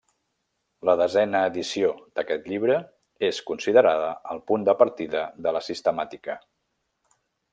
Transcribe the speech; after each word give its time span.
La 0.89 0.93
desena 0.99 1.41
edició 1.49 1.91
d'aquest 2.19 2.49
llibre 2.53 2.79
és 3.29 3.41
considerada 3.51 4.09
el 4.35 4.43
punt 4.51 4.65
de 4.69 4.77
partida 4.81 5.23
de 5.47 5.57
la 5.59 5.65
sistemàtica. 5.71 6.41